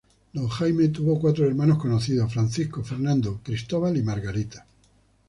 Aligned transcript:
Don 0.33 0.47
Jaime 0.49 0.87
tuvo 0.89 1.19
cuatro 1.19 1.45
hermanos 1.45 1.77
conocidos: 1.77 2.33
Francisco, 2.33 2.83
Fernando, 2.83 3.39
Cristóbal 3.43 3.97
y 3.97 4.01
Margarita. 4.01 4.65